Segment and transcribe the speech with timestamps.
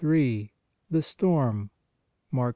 [0.89, 1.69] THE STORM
[2.31, 2.49] Mark 4.